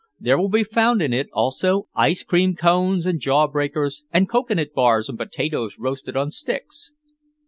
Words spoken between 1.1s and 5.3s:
it also ice cream cones and jawbreakers and cocoanut bars and